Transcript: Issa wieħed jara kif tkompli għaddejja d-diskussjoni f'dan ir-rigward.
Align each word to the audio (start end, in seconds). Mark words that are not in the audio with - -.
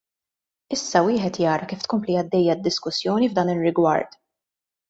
Issa 0.77 1.01
wieħed 1.07 1.37
jara 1.43 1.69
kif 1.73 1.85
tkompli 1.85 2.17
għaddejja 2.23 2.57
d-diskussjoni 2.61 3.33
f'dan 3.35 3.55
ir-rigward. 3.57 4.21